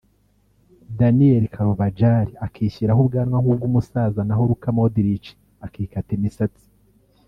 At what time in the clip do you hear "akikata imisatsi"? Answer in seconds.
5.65-6.65